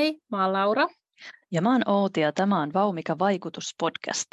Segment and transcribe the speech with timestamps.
[0.00, 0.86] Hei, mä oon Laura.
[1.52, 4.26] Ja mä oon Outi ja tämä on Vaumika vaikutuspodcast.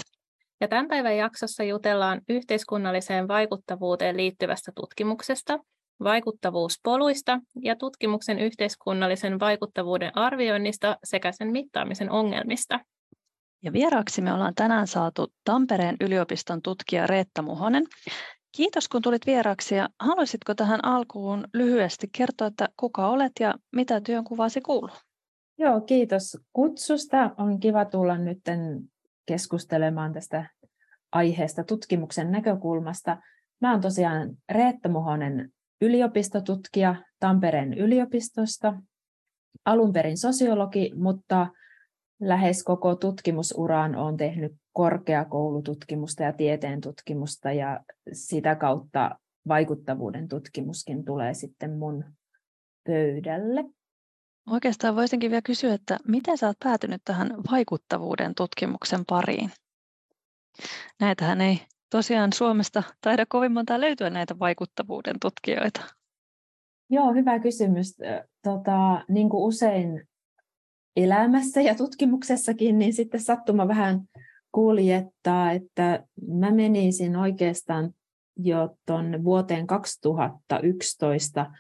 [0.61, 5.59] Ja tämän päivän jaksossa jutellaan yhteiskunnalliseen vaikuttavuuteen liittyvästä tutkimuksesta,
[6.03, 12.79] vaikuttavuuspoluista ja tutkimuksen yhteiskunnallisen vaikuttavuuden arvioinnista sekä sen mittaamisen ongelmista.
[13.63, 17.83] Ja vieraaksi me ollaan tänään saatu Tampereen yliopiston tutkija Reetta Muhonen.
[18.55, 24.01] Kiitos kun tulit vieraaksi ja haluaisitko tähän alkuun lyhyesti kertoa, että kuka olet ja mitä
[24.01, 25.06] työnkuvasi kuuluu?
[25.57, 27.35] Joo, kiitos kutsusta.
[27.37, 28.41] On kiva tulla nyt
[29.25, 30.49] keskustelemaan tästä
[31.11, 33.17] aiheesta tutkimuksen näkökulmasta.
[33.61, 38.73] Mä olen tosiaan Reetta Muhonen yliopistotutkija Tampereen yliopistosta,
[39.65, 41.47] alun perin sosiologi, mutta
[42.21, 47.79] lähes koko tutkimusuraan olen tehnyt korkeakoulututkimusta ja tieteen tutkimusta ja
[48.11, 52.03] sitä kautta vaikuttavuuden tutkimuskin tulee sitten mun
[52.87, 53.76] pöydälle.
[54.49, 59.51] Oikeastaan voisinkin vielä kysyä, että miten sä oot päätynyt tähän vaikuttavuuden tutkimuksen pariin?
[60.99, 65.81] Näitähän ei tosiaan Suomesta taida kovin monta löytyä näitä vaikuttavuuden tutkijoita.
[66.89, 67.97] Joo, hyvä kysymys.
[68.43, 70.07] Tota, niin kuin usein
[70.95, 74.01] elämässä ja tutkimuksessakin, niin sitten sattuma vähän
[74.51, 77.93] kuljettaa, että mä menisin oikeastaan
[78.37, 81.51] jo tuonne vuoteen 2011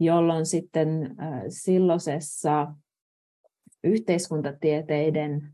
[0.00, 1.16] jolloin sitten
[1.48, 2.74] silloisessa
[3.84, 5.52] yhteiskuntatieteiden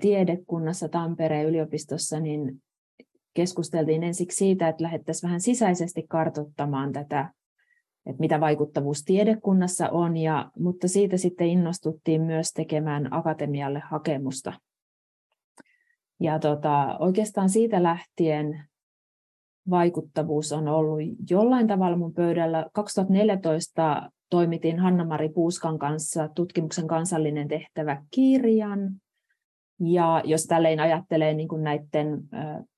[0.00, 2.62] tiedekunnassa Tampereen yliopistossa niin
[3.34, 7.32] keskusteltiin ensiksi siitä, että lähdettäisiin vähän sisäisesti kartoittamaan tätä,
[8.06, 14.52] että mitä vaikuttavuus tiedekunnassa on, ja, mutta siitä sitten innostuttiin myös tekemään akatemialle hakemusta.
[16.20, 18.67] Ja tota, oikeastaan siitä lähtien
[19.70, 22.66] vaikuttavuus on ollut jollain tavalla mun pöydällä.
[22.72, 28.90] 2014 toimitin Hanna-Mari Puuskan kanssa tutkimuksen kansallinen tehtävä kirjan.
[29.80, 32.20] Ja jos tälleen ajattelee niin kuin näiden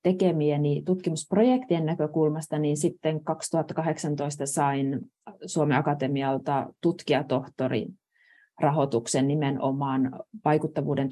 [0.02, 5.00] tekemieni tutkimusprojektien näkökulmasta, niin sitten 2018 sain
[5.46, 7.94] Suomen Akatemialta tutkijatohtorin
[8.60, 11.08] rahoituksen nimenomaan vaikuttavuuden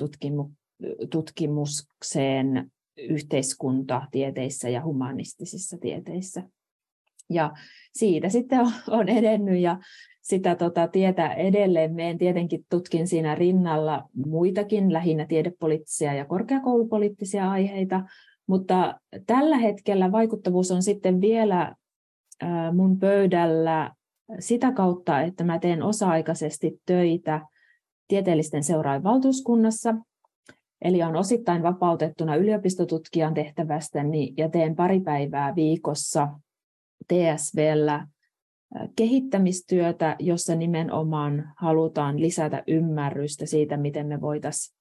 [1.11, 6.43] tutkimukseen yhteiskuntatieteissä ja humanistisissa tieteissä.
[7.31, 7.53] Ja
[7.93, 8.61] siitä sitten
[8.91, 9.79] on edennyt ja
[10.23, 11.95] sitä tota tietä edelleen.
[11.95, 18.05] Meen tietenkin tutkin siinä rinnalla muitakin, lähinnä tiedepoliittisia ja korkeakoulupoliittisia aiheita,
[18.47, 21.75] mutta tällä hetkellä vaikuttavuus on sitten vielä
[22.75, 23.95] mun pöydällä
[24.39, 27.41] sitä kautta, että mä teen osa-aikaisesti töitä
[28.09, 29.95] tieteellisten seuraajien valtuuskunnassa
[30.83, 33.99] Eli on osittain vapautettuna yliopistotutkijan tehtävästä
[34.37, 36.29] ja teen pari päivää viikossa
[37.09, 38.07] TSVllä
[38.97, 44.79] kehittämistyötä, jossa nimenomaan halutaan lisätä ymmärrystä siitä, miten me voitaisiin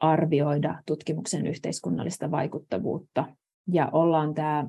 [0.00, 3.26] arvioida tutkimuksen yhteiskunnallista vaikuttavuutta.
[3.72, 4.68] Ja ollaan tämä,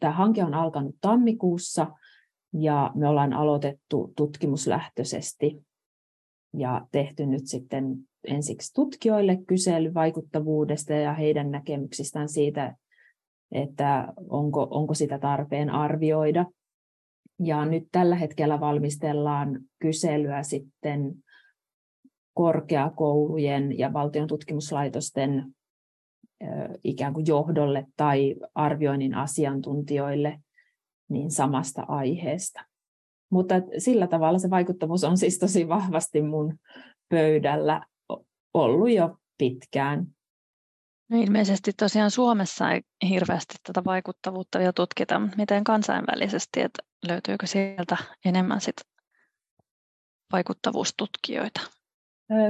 [0.00, 1.86] tämä hanke on alkanut tammikuussa
[2.52, 5.66] ja me ollaan aloitettu tutkimuslähtöisesti
[6.56, 12.76] ja tehty nyt sitten ensiksi tutkijoille kysely vaikuttavuudesta ja heidän näkemyksistään siitä,
[13.52, 16.46] että onko, onko sitä tarpeen arvioida.
[17.44, 21.14] Ja nyt tällä hetkellä valmistellaan kyselyä sitten
[22.34, 25.54] korkeakoulujen ja valtion tutkimuslaitosten
[26.84, 30.40] ikään kuin johdolle tai arvioinnin asiantuntijoille
[31.08, 32.64] niin samasta aiheesta.
[33.30, 36.58] Mutta sillä tavalla se vaikuttavuus on siis tosi vahvasti mun
[37.08, 37.82] pöydällä
[38.58, 40.06] ollut jo pitkään.
[41.10, 47.46] No ilmeisesti tosiaan Suomessa ei hirveästi tätä vaikuttavuutta vielä tutkita, mutta miten kansainvälisesti, että löytyykö
[47.46, 48.76] sieltä enemmän sit
[50.32, 51.60] vaikuttavuustutkijoita?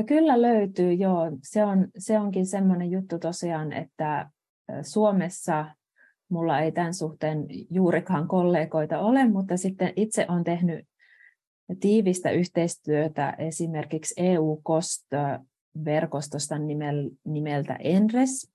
[0.06, 1.30] Kyllä löytyy, joo.
[1.42, 4.30] Se, on, se onkin semmoinen juttu tosiaan, että
[4.82, 5.66] Suomessa
[6.30, 10.86] mulla ei tämän suhteen juurikaan kollegoita ole, mutta sitten itse olen tehnyt
[11.80, 14.14] tiivistä yhteistyötä esimerkiksi
[15.78, 16.56] EU-KOST-verkostosta
[17.24, 18.50] nimeltä ENRES,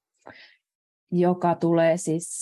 [1.11, 2.41] joka tulee siis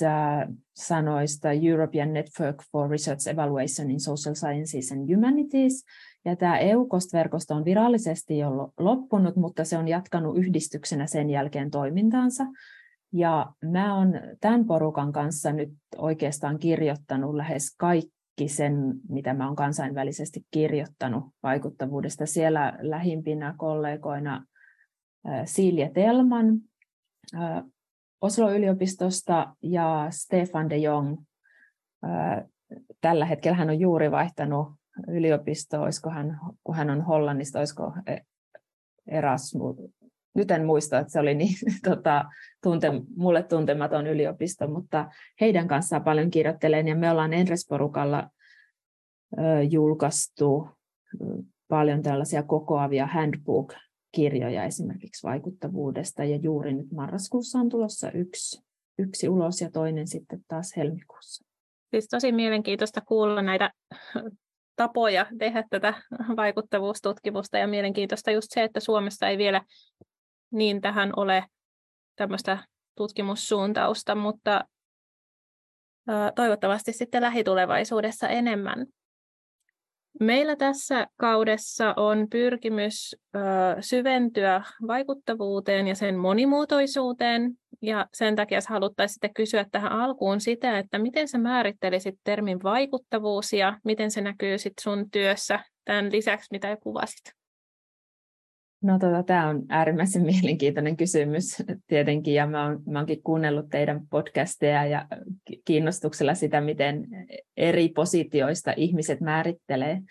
[0.76, 5.86] sanoista European Network for Research Evaluation in Social Sciences and Humanities.
[6.26, 12.44] Ja tämä EU-KOST-verkosto on virallisesti jo loppunut, mutta se on jatkanut yhdistyksenä sen jälkeen toimintaansa.
[13.14, 18.74] Ja mä olen tämän porukan kanssa nyt oikeastaan kirjoittanut lähes kaikki sen,
[19.10, 22.26] mitä mä olen kansainvälisesti kirjoittanut vaikuttavuudesta.
[22.26, 24.46] Siellä lähimpinä kollegoina
[25.46, 26.62] Silja Telman
[28.22, 31.18] Oslo-yliopistosta ja Stefan de Jong.
[33.02, 34.68] Tällä hetkellä hän on juuri vaihtanut
[35.08, 38.18] yliopisto, olisiko hän, kun hän on Hollannista, olisiko e,
[39.08, 39.76] Erasmus,
[40.36, 41.56] nyt en muista, että se oli niin,
[41.90, 42.26] tota,
[42.64, 45.10] tunte, mulle tuntematon yliopisto, mutta
[45.42, 48.30] heidän kanssaan paljon kirjoittelen ja me ollaan Enres-porukalla
[49.70, 50.70] julkaistu
[51.68, 53.08] paljon tällaisia kokoavia
[54.18, 58.64] handbook-kirjoja esimerkiksi vaikuttavuudesta ja juuri nyt marraskuussa on tulossa yksi,
[59.00, 61.46] yksi ulos ja toinen sitten taas helmikuussa.
[61.92, 63.72] Siis tosi mielenkiintoista kuulla näitä
[64.76, 65.94] tapoja tehdä tätä
[66.36, 69.62] vaikuttavuustutkimusta ja mielenkiintoista just se, että Suomessa ei vielä
[70.52, 71.46] niin tähän ole
[72.16, 72.58] tämmöistä
[72.98, 74.66] tutkimussuuntausta, mutta
[76.36, 78.88] toivottavasti sitten lähitulevaisuudessa enemmän.
[80.20, 83.16] Meillä tässä kaudessa on pyrkimys
[83.80, 91.00] syventyä vaikuttavuuteen ja sen monimuotoisuuteen, ja sen takia haluttaisiin sitten kysyä tähän alkuun sitä, että
[91.00, 96.70] miten sä määrittelisit termin vaikuttavuus ja miten se näkyy sitten sun työssä tämän lisäksi, mitä
[96.70, 97.41] jo kuvasit?
[98.82, 104.02] No tota, tämä on äärimmäisen mielenkiintoinen kysymys tietenkin, ja mä, oon, mä oonkin kuunnellut teidän
[104.10, 105.08] podcasteja ja
[105.66, 107.08] kiinnostuksella sitä, miten
[107.58, 110.02] eri positioista ihmiset määrittelee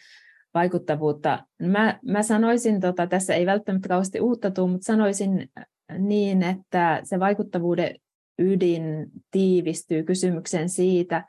[0.54, 1.46] vaikuttavuutta.
[1.62, 5.50] Mä, mä sanoisin, tota, tässä ei välttämättä kauheasti uutta tule, mutta sanoisin
[5.98, 7.96] niin, että se vaikuttavuuden
[8.38, 8.82] ydin
[9.30, 11.24] tiivistyy kysymykseen siitä,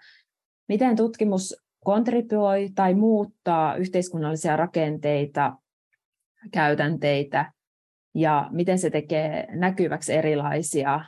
[0.68, 1.56] miten tutkimus
[1.86, 5.58] kontribuoi tai muuttaa yhteiskunnallisia rakenteita
[6.52, 7.52] käytänteitä
[8.16, 11.06] ja miten se tekee näkyväksi erilaisia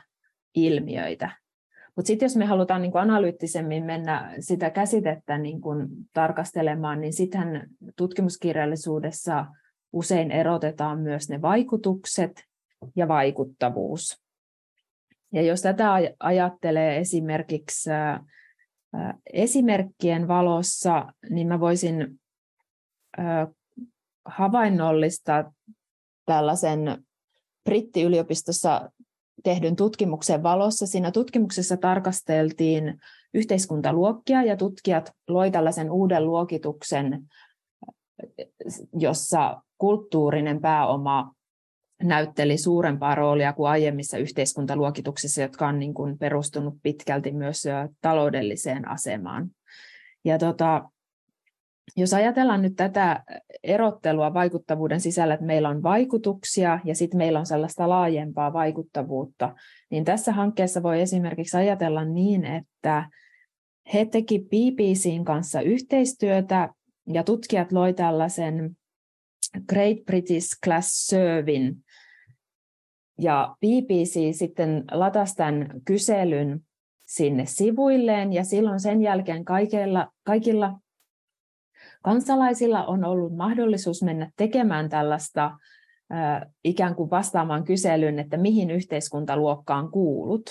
[0.54, 1.30] ilmiöitä.
[1.96, 7.66] Mutta sitten jos me halutaan niin analyyttisemmin mennä sitä käsitettä niin kuin tarkastelemaan, niin sittenhän
[7.96, 9.46] tutkimuskirjallisuudessa
[9.92, 12.44] usein erotetaan myös ne vaikutukset
[12.96, 14.22] ja vaikuttavuus.
[15.32, 17.90] Ja jos tätä ajattelee esimerkiksi
[19.32, 22.20] esimerkkien valossa, niin mä voisin
[24.24, 25.52] havainnollistaa
[26.26, 27.04] tällaisen
[27.64, 28.90] brittiyliopistossa
[29.44, 30.86] tehdyn tutkimuksen valossa.
[30.86, 33.00] Siinä tutkimuksessa tarkasteltiin
[33.34, 37.22] yhteiskuntaluokkia ja tutkijat loi tällaisen uuden luokituksen,
[38.92, 41.34] jossa kulttuurinen pääoma
[42.02, 47.64] näytteli suurempaa roolia kuin aiemmissa yhteiskuntaluokituksissa, jotka on niin kuin perustunut pitkälti myös
[48.00, 49.50] taloudelliseen asemaan.
[50.24, 50.90] Ja tota,
[51.96, 53.24] jos ajatellaan nyt tätä
[53.62, 59.54] erottelua vaikuttavuuden sisällä, että meillä on vaikutuksia ja sitten meillä on sellaista laajempaa vaikuttavuutta,
[59.90, 63.08] niin tässä hankkeessa voi esimerkiksi ajatella niin, että
[63.94, 66.68] he teki BBCin kanssa yhteistyötä
[67.06, 68.76] ja tutkijat loi tällaisen
[69.68, 71.76] Great British Class Surveyn.
[73.18, 76.60] Ja BBC sitten latasi tämän kyselyn
[77.06, 80.78] sinne sivuilleen ja silloin sen jälkeen kaikilla, kaikilla
[82.04, 85.50] kansalaisilla on ollut mahdollisuus mennä tekemään tällaista
[86.64, 90.42] ikään kuin vastaamaan kyselyyn, että mihin yhteiskuntaluokkaan kuulut.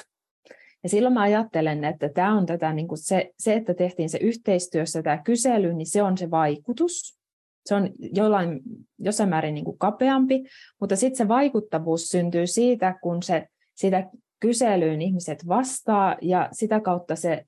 [0.84, 4.18] Ja silloin mä ajattelen, että tämä on tätä, niin kuin se, se, että tehtiin se
[4.18, 7.20] yhteistyössä tämä kysely, niin se on se vaikutus.
[7.66, 8.62] Se on jollain,
[9.00, 10.44] jossain määrin niin kuin kapeampi,
[10.80, 14.10] mutta sitten se vaikuttavuus syntyy siitä, kun se, sitä
[14.40, 17.46] kyselyyn ihmiset vastaa ja sitä kautta se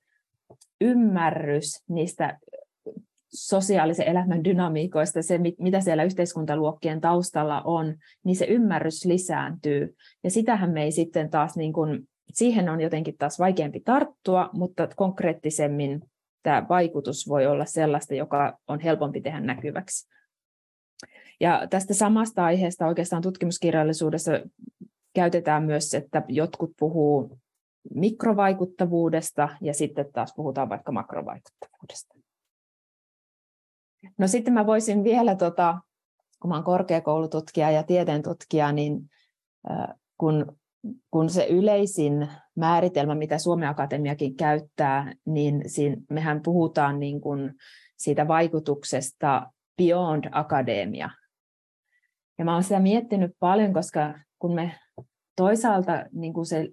[0.82, 2.40] ymmärrys niistä
[3.36, 9.96] sosiaalisen elämän dynamiikoista, se mitä siellä yhteiskuntaluokkien taustalla on, niin se ymmärrys lisääntyy.
[10.24, 14.88] Ja sitähän me ei sitten taas, niin kuin, siihen on jotenkin taas vaikeampi tarttua, mutta
[14.96, 16.02] konkreettisemmin
[16.44, 20.08] tämä vaikutus voi olla sellaista, joka on helpompi tehdä näkyväksi.
[21.40, 24.32] Ja tästä samasta aiheesta oikeastaan tutkimuskirjallisuudessa
[25.14, 27.38] käytetään myös, että jotkut puhuu
[27.94, 32.25] mikrovaikuttavuudesta ja sitten taas puhutaan vaikka makrovaikuttavuudesta.
[34.18, 35.80] No sitten mä voisin vielä, tota,
[36.42, 39.10] kun mä korkeakoulututkija ja tieteen tutkija, niin
[40.18, 40.58] kun,
[41.12, 47.54] kun se yleisin määritelmä, mitä Suomen Akatemiakin käyttää, niin siinä, mehän puhutaan niin kuin
[47.98, 51.10] siitä vaikutuksesta beyond akademia.
[52.38, 54.72] Ja mä olen sitä miettinyt paljon, koska kun me
[55.36, 56.70] toisaalta niin kuin se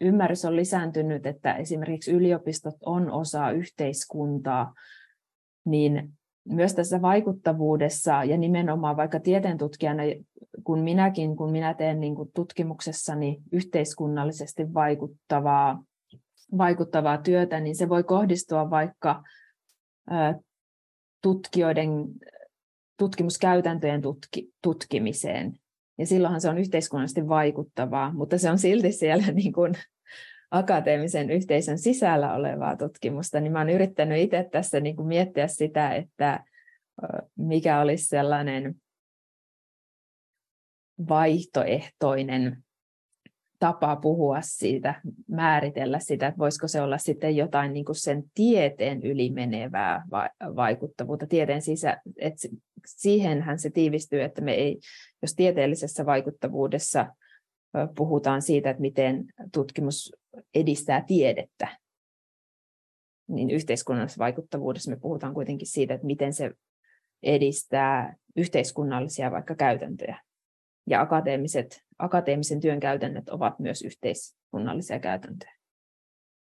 [0.00, 4.74] ymmärrys on lisääntynyt, että esimerkiksi yliopistot on osa yhteiskuntaa,
[5.64, 6.12] niin
[6.46, 10.02] myös tässä vaikuttavuudessa ja nimenomaan vaikka tieteentutkijana,
[10.64, 15.84] kun minäkin, kun minä teen niin kuin tutkimuksessani yhteiskunnallisesti vaikuttavaa,
[16.58, 19.22] vaikuttavaa työtä, niin se voi kohdistua vaikka
[21.22, 21.90] tutkijoiden
[22.98, 25.52] tutkimuskäytäntöjen tutki, tutkimiseen.
[25.98, 29.74] Ja silloinhan se on yhteiskunnallisesti vaikuttavaa, mutta se on silti siellä niin kuin
[30.50, 35.94] akateemisen yhteisön sisällä olevaa tutkimusta, niin mä olen yrittänyt itse tässä niin kuin miettiä sitä,
[35.94, 36.44] että
[37.36, 38.74] mikä olisi sellainen
[41.08, 42.56] vaihtoehtoinen
[43.58, 49.02] tapa puhua siitä, määritellä sitä, että voisiko se olla sitten jotain niin kuin sen tieteen
[49.02, 50.04] ylimenevää
[50.56, 52.48] vaikuttavuutta, tieteen sisä, että
[52.86, 54.78] siihenhän se tiivistyy, että me ei,
[55.22, 57.06] jos tieteellisessä vaikuttavuudessa
[57.96, 60.12] puhutaan siitä, että miten tutkimus
[60.54, 61.68] edistää tiedettä,
[63.28, 66.50] niin yhteiskunnallisessa vaikuttavuudessa me puhutaan kuitenkin siitä, että miten se
[67.22, 70.20] edistää yhteiskunnallisia vaikka käytäntöjä.
[70.86, 75.52] Ja akateemiset, akateemisen työn käytännöt ovat myös yhteiskunnallisia käytäntöjä.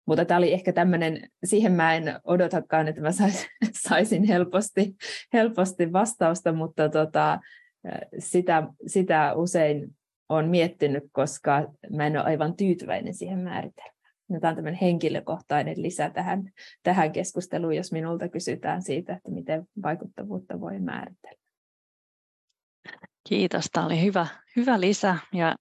[0.05, 3.09] Mutta tämä oli ehkä tämmöinen, siihen mä en odotakaan, että mä
[3.89, 4.95] saisin helposti,
[5.33, 7.39] helposti vastausta, mutta tota,
[8.19, 9.95] sitä, sitä usein
[10.29, 13.95] olen miettinyt, koska mä en ole aivan tyytyväinen siihen määritelmään.
[14.41, 16.51] Tämä on tämmöinen henkilökohtainen lisä tähän,
[16.83, 21.41] tähän keskusteluun, jos minulta kysytään siitä, että miten vaikuttavuutta voi määritellä.
[23.29, 25.55] Kiitos, tämä oli hyvä, hyvä lisä ja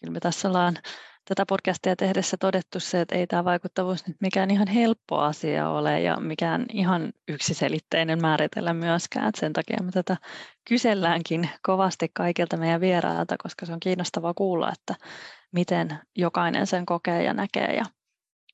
[0.00, 0.76] kyllä me tässä ollaan
[1.24, 6.00] tätä podcastia tehdessä todettu se, että ei tämä vaikuttavuus nyt mikään ihan helppo asia ole
[6.00, 9.28] ja mikään ihan yksiselitteinen määritellä myöskään.
[9.28, 10.16] Että sen takia me tätä
[10.68, 14.94] kyselläänkin kovasti kaikilta meidän vierailta, koska se on kiinnostavaa kuulla, että
[15.52, 17.84] miten jokainen sen kokee ja näkee ja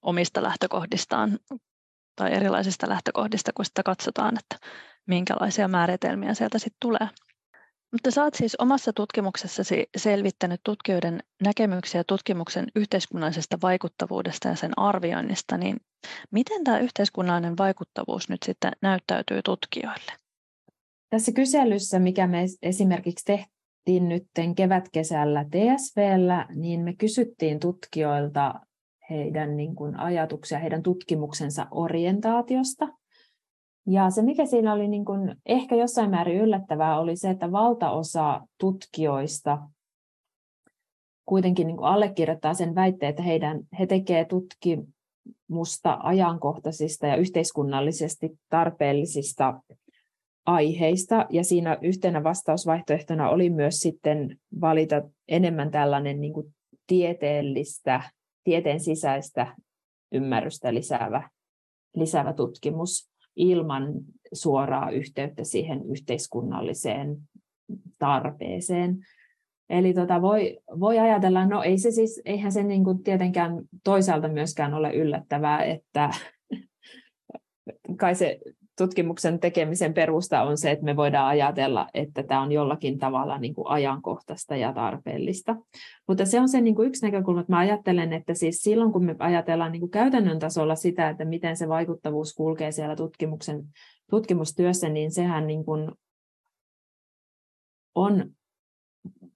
[0.02, 1.38] omista lähtökohdistaan
[2.16, 4.66] tai erilaisista lähtökohdista, kun sitä katsotaan, että
[5.06, 7.08] minkälaisia määritelmiä sieltä sitten tulee.
[7.92, 15.76] Mutta oot siis omassa tutkimuksessasi selvittänyt tutkijoiden näkemyksiä tutkimuksen yhteiskunnallisesta vaikuttavuudesta ja sen arvioinnista, niin
[16.30, 20.12] miten tämä yhteiskunnallinen vaikuttavuus nyt sitten näyttäytyy tutkijoille?
[21.10, 24.26] Tässä kyselyssä, mikä me esimerkiksi tehtiin nyt
[24.56, 28.54] kevätkesällä TSVllä, niin me kysyttiin tutkijoilta
[29.10, 32.88] heidän niin kuin ajatuksia heidän tutkimuksensa orientaatiosta.
[33.90, 38.40] Ja se, mikä siinä oli niin kuin ehkä jossain määrin yllättävää, oli se, että valtaosa
[38.58, 39.58] tutkijoista
[41.26, 49.60] kuitenkin niin kuin allekirjoittaa sen väitteen, että heidän, he tekevät tutkimusta ajankohtaisista ja yhteiskunnallisesti tarpeellisista
[50.46, 51.26] aiheista.
[51.30, 56.54] Ja siinä yhtenä vastausvaihtoehtona oli myös sitten valita enemmän tällainen niin kuin
[56.86, 58.02] tieteellistä,
[58.44, 59.56] tieteen sisäistä
[60.12, 61.30] ymmärrystä lisäävä,
[61.94, 63.07] lisäävä tutkimus
[63.38, 63.92] ilman
[64.32, 67.16] suoraa yhteyttä siihen yhteiskunnalliseen
[67.98, 68.98] tarpeeseen.
[69.70, 73.52] Eli tota voi, voi ajatella, no ei se siis, eihän se niin kuin tietenkään
[73.84, 76.10] toisaalta myöskään ole yllättävää, että
[78.00, 78.40] kai se
[78.78, 83.54] tutkimuksen tekemisen perusta on se, että me voidaan ajatella, että tämä on jollakin tavalla niin
[83.54, 85.56] kuin ajankohtaista ja tarpeellista.
[86.08, 89.04] Mutta se on se niin kuin yksi näkökulma, että mä ajattelen, että siis silloin kun
[89.04, 93.64] me ajatellaan niin kuin käytännön tasolla sitä, että miten se vaikuttavuus kulkee siellä tutkimuksen,
[94.10, 95.90] tutkimustyössä, niin sehän niin kuin
[97.94, 98.30] on,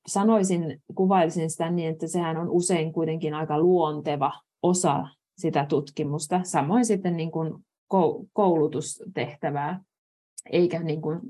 [0.07, 4.33] sanoisin, kuvailisin sitä niin, että sehän on usein kuitenkin aika luonteva
[4.63, 6.41] osa sitä tutkimusta.
[6.45, 7.65] Samoin sitten niin kuin
[8.33, 9.81] koulutustehtävää,
[10.53, 11.21] eikä niin kuin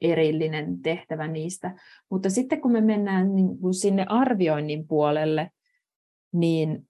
[0.00, 1.74] erillinen tehtävä niistä.
[2.10, 5.50] Mutta sitten kun me mennään niin kuin sinne arvioinnin puolelle,
[6.32, 6.88] niin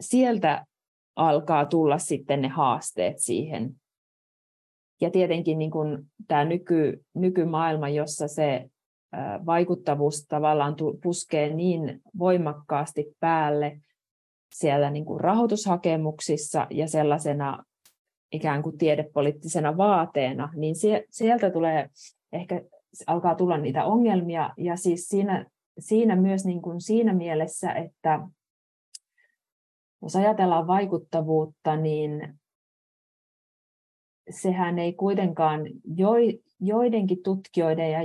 [0.00, 0.66] sieltä
[1.16, 3.74] alkaa tulla sitten ne haasteet siihen.
[5.00, 5.98] Ja tietenkin niin kuin
[6.28, 8.70] tämä nyky, nykymaailma, jossa se
[9.46, 13.80] vaikuttavuus tavallaan puskee niin voimakkaasti päälle,
[14.52, 17.64] siellä niin kuin rahoitushakemuksissa ja sellaisena
[18.32, 20.74] ikään kuin tiedepoliittisena vaateena, niin
[21.10, 21.90] sieltä tulee
[22.32, 22.62] ehkä
[23.06, 24.50] alkaa tulla niitä ongelmia.
[24.56, 25.46] Ja siis siinä,
[25.78, 28.28] siinä myös niin kuin siinä mielessä, että
[30.02, 32.34] jos ajatellaan vaikuttavuutta, niin
[34.30, 35.60] sehän ei kuitenkaan
[36.60, 37.98] joidenkin tutkijoiden ja,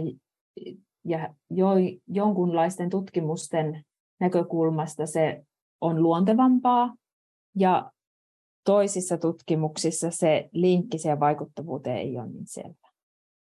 [1.06, 1.70] ja jo,
[2.08, 3.86] jonkunlaisten tutkimusten
[4.20, 5.44] näkökulmasta se
[5.82, 6.96] on luontevampaa
[7.56, 7.92] ja
[8.66, 12.88] toisissa tutkimuksissa se linkki siihen vaikuttavuuteen ei ole niin selvä.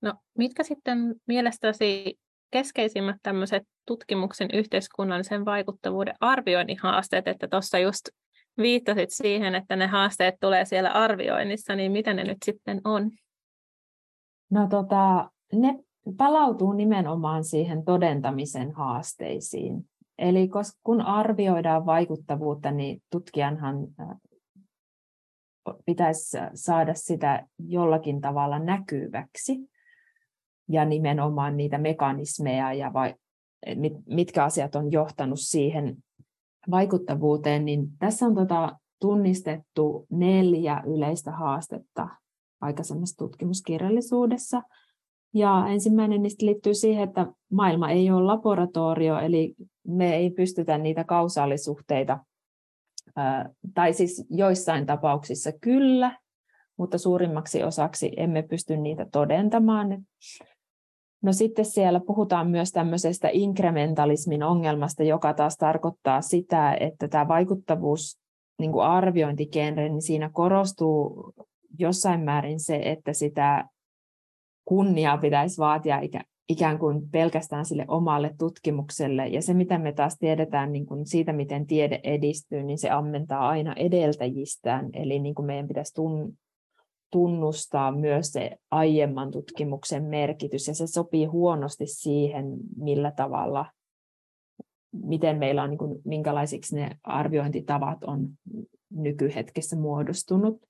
[0.02, 2.20] No, mitkä sitten mielestäsi
[2.52, 8.10] keskeisimmät tämmöiset tutkimuksen yhteiskunnallisen vaikuttavuuden arvioinnin haasteet, että tuossa just
[8.58, 13.12] viittasit siihen, että ne haasteet tulee siellä arvioinnissa, niin mitä ne nyt sitten on?
[14.52, 15.80] No tota, ne
[16.18, 19.90] palautuu nimenomaan siihen todentamisen haasteisiin.
[20.20, 20.50] Eli
[20.84, 23.88] kun arvioidaan vaikuttavuutta, niin tutkijanhan
[25.86, 29.70] pitäisi saada sitä jollakin tavalla näkyväksi
[30.70, 33.16] ja nimenomaan niitä mekanismeja ja vai,
[34.06, 35.98] mitkä asiat on johtanut siihen
[36.72, 42.08] vaikuttavuuteen, niin tässä on tota tunnistettu neljä yleistä haastetta,
[42.62, 44.62] aikaisemmassa tutkimuskirjallisuudessa.
[45.34, 49.56] Ja ensimmäinen niistä liittyy siihen, että maailma ei ole laboratorio, eli
[49.88, 52.20] me ei pystytä niitä kausaalisuhteita,
[53.74, 56.18] tai siis joissain tapauksissa kyllä,
[56.78, 60.06] mutta suurimmaksi osaksi emme pysty niitä todentamaan.
[61.24, 68.20] No sitten siellä puhutaan myös tämmöisestä inkrementalismin ongelmasta, joka taas tarkoittaa sitä, että tämä vaikuttavuus
[68.60, 71.34] niin kuin arviointigenre, niin siinä korostuu
[71.80, 73.66] jossain määrin se, että sitä
[74.70, 76.02] kunniaa pitäisi vaatia
[76.50, 79.28] ikään kuin pelkästään sille omalle tutkimukselle.
[79.28, 83.48] Ja se, mitä me taas tiedetään niin kuin siitä, miten tiede edistyy, niin se ammentaa
[83.48, 84.90] aina edeltäjistään.
[84.94, 85.94] Eli niin kuin meidän pitäisi
[87.12, 92.46] tunnustaa myös se aiemman tutkimuksen merkitys, ja se sopii huonosti siihen,
[92.78, 93.66] millä tavalla,
[94.92, 98.30] miten meillä on, niin kuin, minkälaisiksi ne arviointitavat on
[98.92, 100.69] nykyhetkessä muodostunut.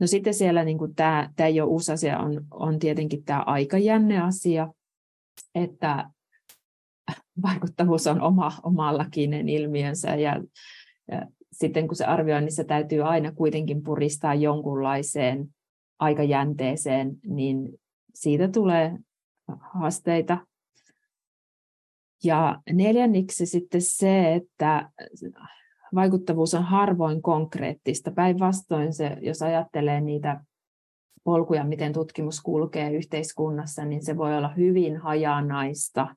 [0.00, 4.20] No sitten siellä niin kuin tämä, tämä ole uusi asia, on, on tietenkin tämä aikajänne
[4.20, 4.72] asia,
[5.54, 6.10] että
[7.42, 10.42] vaikuttavuus on oma, omallakin ilmiönsä ja,
[11.10, 15.48] ja sitten kun se arvioinnissa täytyy aina kuitenkin puristaa jonkunlaiseen
[15.98, 17.78] aikajänteeseen, niin
[18.14, 18.98] siitä tulee
[19.60, 20.46] haasteita.
[22.24, 24.90] Ja neljänniksi sitten se, että
[25.94, 28.10] vaikuttavuus on harvoin konkreettista.
[28.10, 30.44] Päinvastoin se, jos ajattelee niitä
[31.24, 36.16] polkuja, miten tutkimus kulkee yhteiskunnassa, niin se voi olla hyvin hajanaista.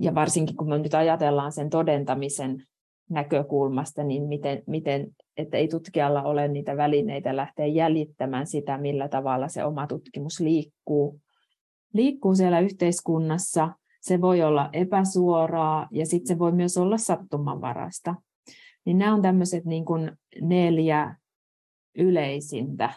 [0.00, 2.62] Ja varsinkin kun me nyt ajatellaan sen todentamisen
[3.10, 9.48] näkökulmasta, niin miten, miten, että ei tutkijalla ole niitä välineitä lähteä jäljittämään sitä, millä tavalla
[9.48, 11.20] se oma tutkimus liikkuu,
[11.94, 13.68] liikkuu siellä yhteiskunnassa.
[14.00, 18.14] Se voi olla epäsuoraa ja sitten se voi myös olla sattumanvarasta.
[18.86, 21.16] Niin nämä on tämmöiset niin kuin neljä
[21.98, 22.92] yleisintä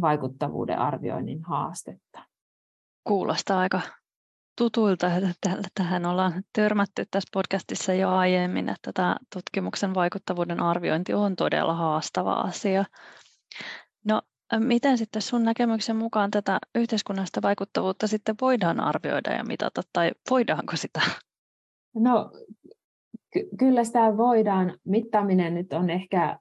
[0.00, 2.24] vaikuttavuuden arvioinnin haastetta.
[3.04, 3.80] Kuulostaa aika
[4.58, 11.36] tutuilta, että tähän ollaan törmätty tässä podcastissa jo aiemmin, että tämä tutkimuksen vaikuttavuuden arviointi on
[11.36, 12.84] todella haastava asia.
[14.04, 14.22] No,
[14.58, 20.76] miten sitten sun näkemyksen mukaan tätä yhteiskunnallista vaikuttavuutta sitten voidaan arvioida ja mitata, tai voidaanko
[20.76, 21.00] sitä?
[21.94, 22.30] No,
[23.32, 24.78] ky- kyllä sitä voidaan.
[24.84, 26.38] Mittaaminen nyt on ehkä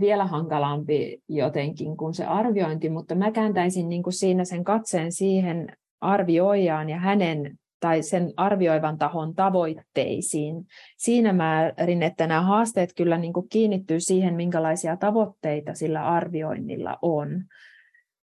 [0.00, 5.66] vielä hankalampi jotenkin kuin se arviointi, mutta mä kääntäisin niin kuin siinä sen katseen siihen
[6.00, 13.32] arvioijaan ja hänen tai sen arvioivan tahon tavoitteisiin siinä määrin, että nämä haasteet kyllä niin
[13.32, 17.44] kuin kiinnittyy siihen, minkälaisia tavoitteita sillä arvioinnilla on.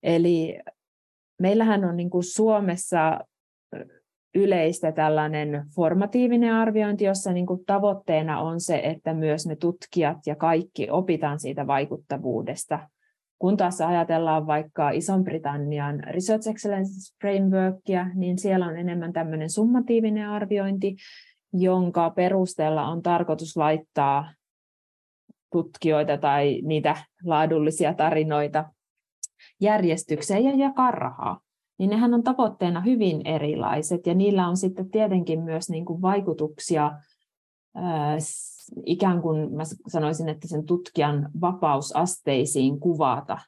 [0.02, 0.58] Eli
[1.40, 3.20] meillähän on niin kuin Suomessa
[4.36, 10.36] yleistä tällainen formatiivinen arviointi, jossa niin kuin tavoitteena on se, että myös me tutkijat ja
[10.36, 12.78] kaikki opitaan siitä vaikuttavuudesta
[13.38, 20.96] kun taas ajatellaan vaikka Ison-Britannian Research Excellence Frameworkia, niin siellä on enemmän tämmöinen summatiivinen arviointi,
[21.52, 24.32] jonka perusteella on tarkoitus laittaa
[25.52, 28.64] tutkijoita tai niitä laadullisia tarinoita
[29.60, 31.40] järjestykseen ja jakaa rahaa.
[31.78, 36.92] Niin nehän on tavoitteena hyvin erilaiset ja niillä on sitten tietenkin myös niin kuin vaikutuksia
[38.86, 43.38] ikään kuin mä sanoisin, että sen tutkijan vapausasteisiin kuvata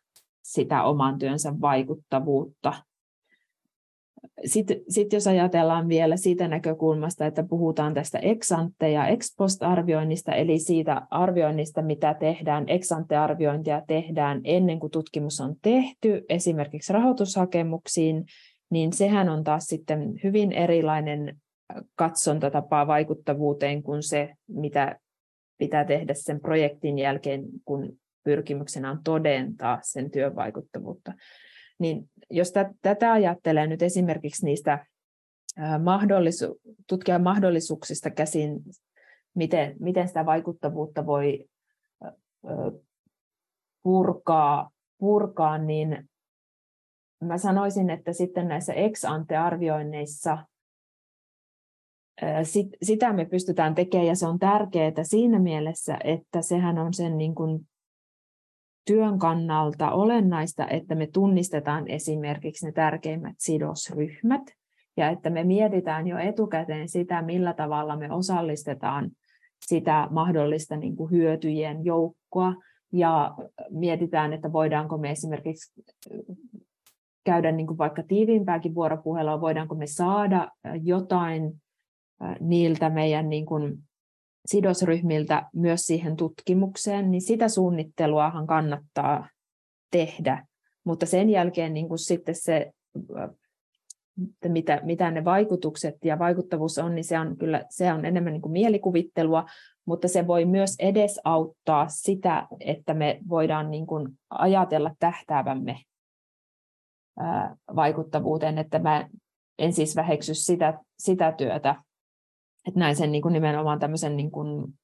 [0.42, 2.72] sitä oman työnsä vaikuttavuutta.
[4.44, 9.62] Sitten, sitten jos ajatellaan vielä siitä näkökulmasta, että puhutaan tästä ex ante ja ex post
[9.62, 16.24] arvioinnista, eli siitä arvioinnista, mitä tehdään, ex ante arviointia tehdään ennen kuin tutkimus on tehty,
[16.28, 18.24] esimerkiksi rahoitushakemuksiin,
[18.70, 21.36] niin sehän on taas sitten hyvin erilainen
[21.94, 24.98] katsontatapaa vaikuttavuuteen kuin se, mitä
[25.58, 31.12] pitää tehdä sen projektin jälkeen, kun pyrkimyksenä on todentaa sen työn vaikuttavuutta.
[31.78, 34.86] Niin jos tätä ajattelee nyt esimerkiksi niistä
[35.78, 38.60] mahdollisu- tutkijan mahdollisuuksista käsin,
[39.34, 41.44] miten, miten sitä vaikuttavuutta voi
[43.82, 46.08] purkaa, purkaa, niin
[47.24, 50.38] mä sanoisin, että sitten näissä ex-ante-arvioinneissa
[52.42, 57.18] sit, sitä me pystytään tekemään ja se on tärkeää siinä mielessä, että sehän on sen
[57.18, 57.68] niin kuin
[58.86, 64.42] työn kannalta olennaista, että me tunnistetaan esimerkiksi ne tärkeimmät sidosryhmät
[64.96, 69.10] ja että me mietitään jo etukäteen sitä, millä tavalla me osallistetaan
[69.66, 72.54] sitä mahdollista niin kuin hyötyjien joukkoa
[72.92, 73.34] ja
[73.70, 75.82] mietitään, että voidaanko me esimerkiksi
[77.24, 80.48] käydä niin kuin vaikka tiiviimpääkin vuoropuhelua, voidaanko me saada
[80.82, 81.62] jotain
[82.40, 83.87] niiltä meidän niin kuin
[84.46, 89.28] sidosryhmiltä myös siihen tutkimukseen, niin sitä suunnitteluahan kannattaa
[89.90, 90.46] tehdä.
[90.84, 92.72] Mutta sen jälkeen niin kuin sitten se,
[94.34, 98.32] että mitä, mitä ne vaikutukset ja vaikuttavuus on, niin se on kyllä se on enemmän
[98.32, 99.44] niin kuin mielikuvittelua,
[99.84, 105.80] mutta se voi myös edesauttaa sitä, että me voidaan niin kuin ajatella tähtäävämme
[107.76, 109.08] vaikuttavuuteen, että mä
[109.58, 111.82] en siis väheksy sitä, sitä työtä,
[112.66, 114.78] että näin sen niin kuin nimenomaan tämmöisen niin kuin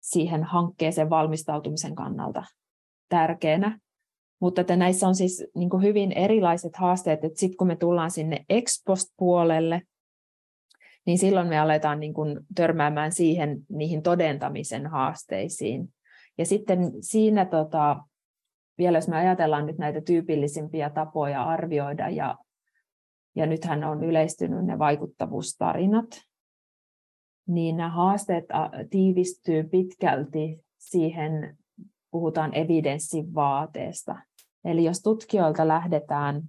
[0.00, 2.44] siihen hankkeeseen valmistautumisen kannalta
[3.08, 3.78] tärkeänä.
[4.40, 8.10] Mutta että näissä on siis niin kuin hyvin erilaiset haasteet, että sitten kun me tullaan
[8.10, 9.82] sinne expost-puolelle,
[11.06, 15.94] niin silloin me aletaan niin kuin törmäämään siihen, niihin todentamisen haasteisiin.
[16.38, 17.96] Ja sitten siinä tota,
[18.78, 22.38] vielä jos me ajatellaan nyt näitä tyypillisimpiä tapoja arvioida, ja,
[23.36, 26.22] ja nythän on yleistynyt ne vaikuttavuustarinat,
[27.48, 28.44] niin nämä haasteet
[28.90, 31.58] tiivistyy pitkälti siihen,
[32.10, 34.16] puhutaan evidenssin vaateesta.
[34.64, 36.42] Eli jos tutkijoilta lähdetään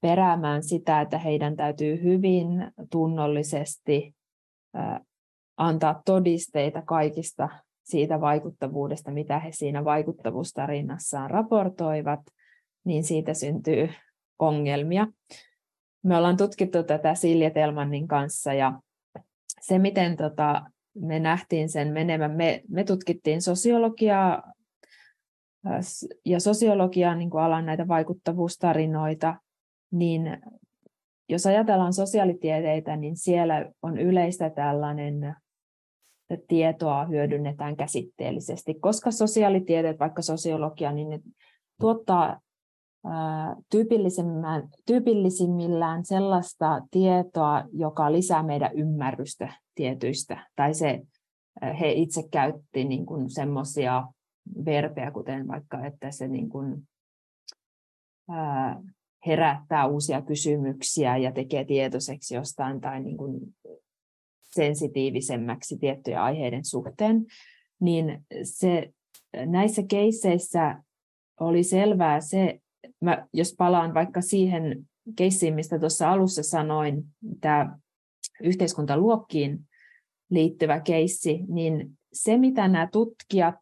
[0.00, 2.48] peräämään sitä, että heidän täytyy hyvin
[2.90, 4.14] tunnollisesti
[5.56, 7.48] antaa todisteita kaikista
[7.82, 12.20] siitä vaikuttavuudesta, mitä he siinä vaikuttavuustarinassaan raportoivat,
[12.84, 13.88] niin siitä syntyy
[14.42, 15.06] ongelmia.
[16.02, 18.80] Me ollaan tutkittu tätä Silja Telmannin kanssa ja
[19.60, 20.62] se, miten tota,
[20.94, 24.52] me nähtiin sen menemään, me, me tutkittiin sosiologiaa
[26.24, 29.34] ja sosiologiaa niin kuin alan näitä vaikuttavuustarinoita,
[29.92, 30.38] niin
[31.28, 35.36] jos ajatellaan sosiaalitieteitä, niin siellä on yleistä tällainen
[36.48, 41.20] tietoa hyödynnetään käsitteellisesti, koska sosiaalitieteet, vaikka sosiologia, niin ne
[41.80, 42.40] tuottaa
[44.86, 51.02] tyypillisimmillään sellaista tietoa, joka lisää meidän ymmärrystä tietyistä, tai se,
[51.80, 54.06] he itse käytti niin kuin semmoisia
[54.64, 56.88] verbejä, kuten vaikka, että se niin kuin,
[58.30, 58.82] ää,
[59.26, 63.40] herättää uusia kysymyksiä ja tekee tietoiseksi jostain tai niin kuin
[64.54, 67.24] sensitiivisemmäksi tiettyjen aiheiden suhteen,
[67.80, 68.92] niin se,
[69.46, 70.82] näissä keisseissä
[71.40, 72.61] oli selvää se,
[73.00, 77.04] mä, jos palaan vaikka siihen keissiin, mistä tuossa alussa sanoin,
[77.40, 77.78] tämä
[78.42, 79.60] yhteiskuntaluokkiin
[80.30, 83.56] liittyvä keissi, niin se, mitä nämä tutkijat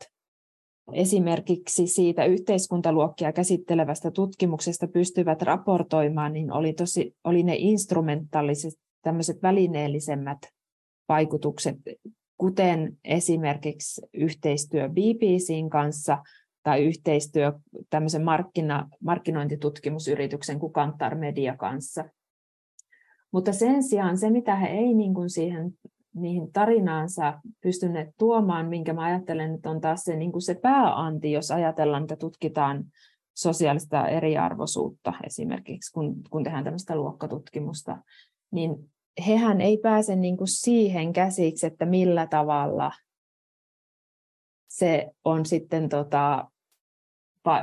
[0.92, 10.38] esimerkiksi siitä yhteiskuntaluokkia käsittelevästä tutkimuksesta pystyvät raportoimaan, niin oli, tosi, oli ne instrumentaaliset, tämmöiset välineellisemmät
[11.08, 11.76] vaikutukset,
[12.38, 16.18] kuten esimerkiksi yhteistyö BBCin kanssa
[16.62, 17.52] tai yhteistyö
[17.90, 22.04] tämmöisen markkina, markkinointitutkimusyrityksen kuin Kantar Media kanssa.
[23.32, 25.72] Mutta sen sijaan se, mitä he ei niin kuin siihen
[26.14, 31.32] niihin tarinaansa pystyneet tuomaan, minkä mä ajattelen, että on taas se, niin kuin se pääanti,
[31.32, 32.84] jos ajatellaan, että tutkitaan
[33.36, 37.98] sosiaalista eriarvoisuutta esimerkiksi, kun, kun tehdään tämmöistä luokkatutkimusta,
[38.50, 38.90] niin
[39.26, 42.92] hehän ei pääse niin kuin siihen käsiksi, että millä tavalla
[44.70, 46.50] se on sitten, tota,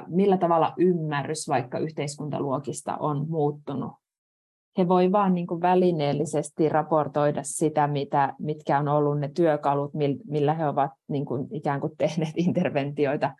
[0.07, 3.91] millä tavalla ymmärrys vaikka yhteiskuntaluokista on muuttunut.
[4.77, 9.91] He voi vain niin kuin välineellisesti raportoida sitä, mitä, mitkä on ollut ne työkalut,
[10.27, 13.33] millä he ovat niin kuin ikään kuin tehneet interventioita,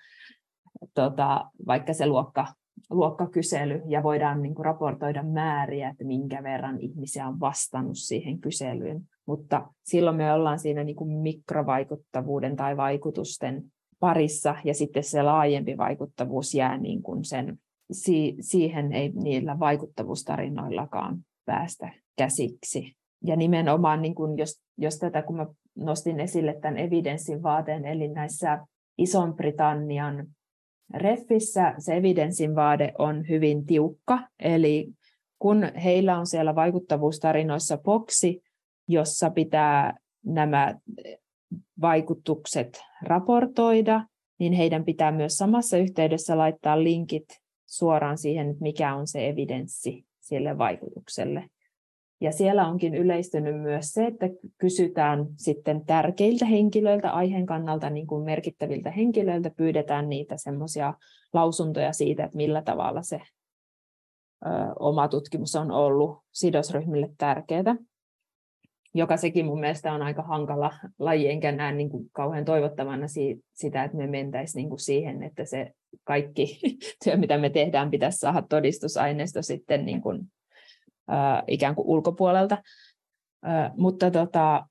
[0.93, 2.47] tota, vaikka se luokka
[2.89, 9.01] luokkakysely ja voidaan niin kuin raportoida määriä, että minkä verran ihmisiä on vastannut siihen kyselyyn.
[9.27, 13.63] Mutta silloin me ollaan siinä niin kuin mikrovaikuttavuuden tai vaikutusten
[13.99, 17.57] parissa ja sitten se laajempi vaikuttavuus jää niin kuin sen,
[18.39, 22.95] siihen ei niillä vaikuttavuustarinoillakaan päästä käsiksi.
[23.23, 28.07] Ja nimenomaan, niin kuin jos, jos tätä, kun mä nostin esille tämän evidenssin vaateen, eli
[28.07, 28.65] näissä
[28.97, 30.27] Ison-Britannian
[30.93, 34.89] Reffissä se evidenssin vaade on hyvin tiukka, eli
[35.39, 38.41] kun heillä on siellä vaikuttavuustarinoissa boksi,
[38.87, 40.79] jossa pitää nämä
[41.81, 44.03] vaikutukset raportoida,
[44.39, 47.25] niin heidän pitää myös samassa yhteydessä laittaa linkit
[47.65, 51.49] suoraan siihen, mikä on se evidenssi sille vaikutukselle.
[52.21, 54.25] Ja siellä onkin yleistynyt myös se, että
[54.57, 60.93] kysytään sitten tärkeiltä henkilöiltä, aiheen kannalta niin kuin merkittäviltä henkilöiltä, pyydetään niitä semmoisia
[61.33, 63.21] lausuntoja siitä, että millä tavalla se
[64.45, 67.75] ö, oma tutkimus on ollut sidosryhmille tärkeää.
[68.97, 73.43] Joka sekin mun mielestä on aika hankala laji, enkä näe niin kuin kauhean toivottavana si-
[73.53, 75.71] sitä, että me mentäisiin niin kuin siihen, että se
[76.03, 76.59] kaikki
[77.03, 80.31] työ, mitä me tehdään, pitäisi saada todistusaineisto sitten niin kuin
[81.47, 82.57] ikään kuin ulkopuolelta.
[83.77, 84.67] Mutta tota,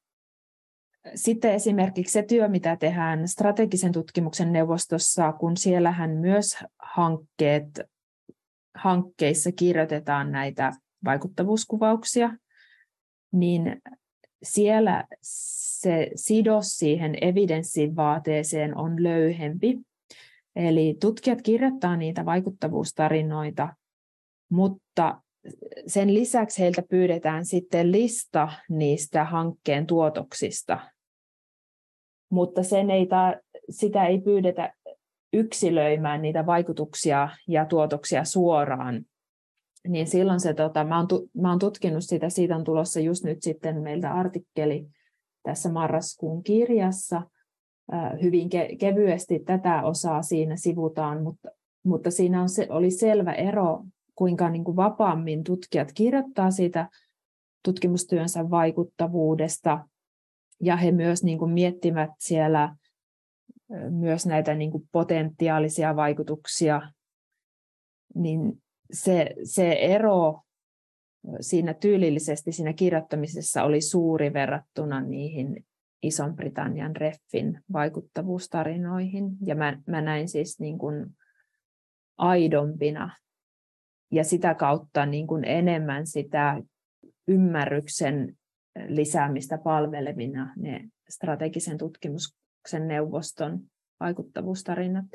[1.15, 7.81] sitten esimerkiksi se työ, mitä tehdään strategisen tutkimuksen neuvostossa, kun siellähän myös hankkeet,
[8.75, 10.73] hankkeissa kirjoitetaan näitä
[11.05, 12.31] vaikuttavuuskuvauksia,
[13.33, 13.83] niin
[14.43, 19.79] siellä se sidos siihen evidenssin vaateeseen on löyhempi.
[20.57, 23.69] Eli tutkijat kirjoittaa niitä vaikuttavuustarinoita,
[24.51, 25.23] mutta
[25.87, 30.81] sen lisäksi heiltä pyydetään sitten lista niistä hankkeen tuotoksista.
[32.31, 33.35] Mutta sen ei ta,
[33.71, 34.73] sitä ei pyydetä
[35.33, 39.05] yksilöimään niitä vaikutuksia ja tuotoksia suoraan.
[39.89, 43.43] Niin silloin se, tota, mä, oon, mä oon tutkinut sitä, siitä on tulossa just nyt
[43.43, 44.87] sitten meiltä artikkeli
[45.43, 47.23] tässä marraskuun kirjassa.
[48.23, 51.49] Hyvin ke- kevyesti tätä osaa siinä sivutaan, mutta,
[51.85, 56.89] mutta siinä on se, oli selvä ero kuinka niin kuin vapaammin tutkijat kirjoittaa siitä
[57.65, 59.89] tutkimustyönsä vaikuttavuudesta,
[60.61, 62.77] ja he myös niin kuin miettivät siellä
[63.91, 66.93] myös näitä niin kuin potentiaalisia vaikutuksia,
[68.15, 70.41] niin se, se ero
[71.41, 75.65] siinä tyylillisesti siinä kirjoittamisessa oli suuri verrattuna niihin
[76.03, 79.31] Ison-Britannian Reffin vaikuttavuustarinoihin.
[79.47, 81.17] Ja mä, mä näin siis niin kuin
[82.19, 83.17] aidompina
[84.13, 86.63] ja sitä kautta niin kuin enemmän sitä
[87.29, 88.37] ymmärryksen
[88.89, 93.61] lisäämistä palvelevina ne strategisen tutkimuksen neuvoston
[94.01, 95.07] vaikuttavuustarinat.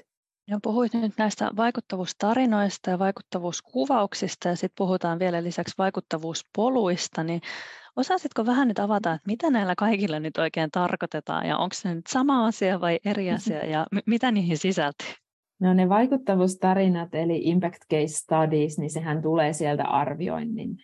[0.51, 7.41] Ja puhuit nyt näistä vaikuttavuustarinoista ja vaikuttavuuskuvauksista ja sitten puhutaan vielä lisäksi vaikuttavuuspoluista, niin
[7.95, 12.07] osaisitko vähän nyt avata, että mitä näillä kaikilla nyt oikein tarkoitetaan ja onko se nyt
[12.07, 15.07] sama asia vai eri asia ja m- mitä niihin sisältyy?
[15.59, 20.77] No ne vaikuttavuustarinat eli impact case studies, niin sehän tulee sieltä arvioinnin,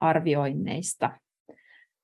[0.00, 1.10] arvioinneista.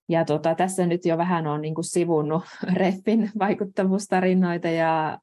[0.09, 2.43] Ja tota, tässä nyt jo vähän on niin kuin sivunnut
[2.77, 5.19] Reffin vaikuttavuustarinoita ja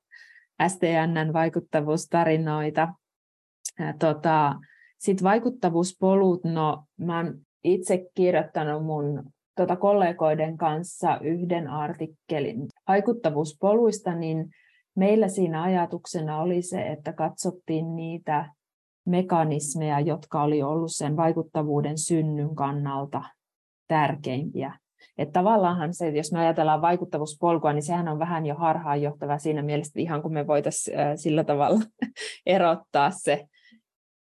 [0.68, 2.94] STNn vaikuttavuustarinoita.
[4.00, 4.56] Tota,
[4.98, 9.24] Sitten vaikuttavuuspolut, no mä oon itse kirjoittanut mun
[9.56, 14.50] tota, kollegoiden kanssa yhden artikkelin vaikuttavuuspoluista, niin
[14.96, 18.50] meillä siinä ajatuksena oli se, että katsottiin niitä
[19.06, 23.24] mekanismeja, jotka oli ollut sen vaikuttavuuden synnyn kannalta
[23.88, 24.78] tärkeimpiä.
[25.18, 29.90] Että tavallaanhan se, jos me ajatellaan vaikuttavuuspolkua, niin sehän on vähän jo harhaanjohtava siinä mielessä,
[29.90, 31.80] että ihan kun me voitaisiin sillä tavalla
[32.46, 33.46] erottaa se,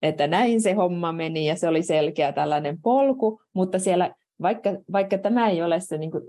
[0.02, 5.18] että näin se homma meni ja se oli selkeä tällainen polku, mutta siellä, vaikka, vaikka
[5.18, 6.22] tämä ei ole se niin kuin,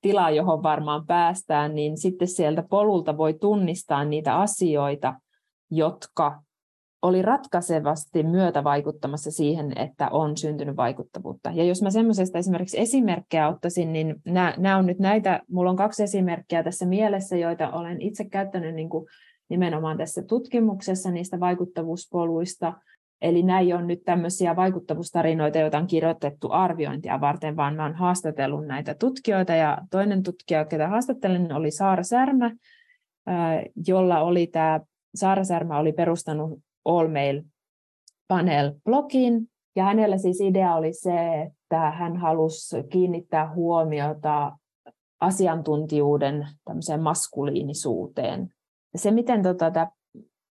[0.00, 5.14] tila, johon varmaan päästään, niin sitten sieltä polulta voi tunnistaa niitä asioita,
[5.70, 6.42] jotka
[7.02, 11.50] oli ratkaisevasti myötä vaikuttamassa siihen, että on syntynyt vaikuttavuutta.
[11.54, 15.76] Ja jos mä semmoisesta esimerkiksi esimerkkejä ottaisin, niin nämä, nämä on nyt näitä, mulla on
[15.76, 19.06] kaksi esimerkkiä tässä mielessä, joita olen itse käyttänyt niin kuin
[19.48, 22.72] nimenomaan tässä tutkimuksessa niistä vaikuttavuuspoluista.
[23.22, 28.66] Eli ei ole nyt tämmöisiä vaikuttavuustarinoita, joita on kirjoitettu arviointia varten, vaan mä olen haastatellut
[28.66, 29.52] näitä tutkijoita.
[29.52, 32.50] Ja toinen tutkija, ketä haastattelin, oli Saara Särmä,
[33.86, 34.80] jolla oli tämä,
[35.14, 37.42] Saara Särmä oli perustanut All Mail
[38.28, 39.46] Panel-blogin,
[39.76, 44.56] ja hänellä siis idea oli se, että hän halusi kiinnittää huomiota
[45.20, 46.46] asiantuntijuuden
[47.00, 48.48] maskuliinisuuteen.
[48.96, 49.88] Se, miten tota,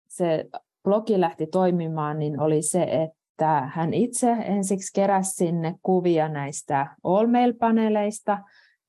[0.08, 0.46] se
[0.84, 7.28] blogi lähti toimimaan, niin oli se, että hän itse ensiksi keräsi sinne kuvia näistä All
[7.28, 8.38] Mail-paneeleista,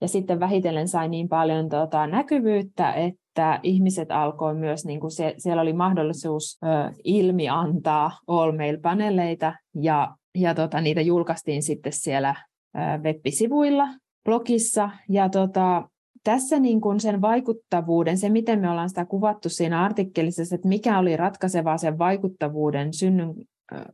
[0.00, 3.27] ja sitten vähitellen sai niin paljon tota, näkyvyyttä, että
[3.62, 6.66] ihmiset alkoi myös, niin kuin se, siellä oli mahdollisuus ö,
[7.04, 12.34] ilmiantaa All Mail-paneeleita, ja, ja tota, niitä julkaistiin sitten siellä
[12.76, 13.88] ö, web-sivuilla,
[14.24, 15.88] blogissa, ja tota,
[16.24, 20.98] tässä niin kuin sen vaikuttavuuden, se miten me ollaan sitä kuvattu siinä artikkelissa, että mikä
[20.98, 23.34] oli ratkaisevaa sen vaikuttavuuden synnyn